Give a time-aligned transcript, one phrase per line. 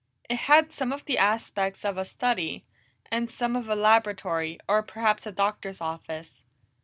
[0.27, 2.63] It had some of the aspects of a study,
[3.11, 6.43] and some of a laboratory, or perhaps a doctor's office.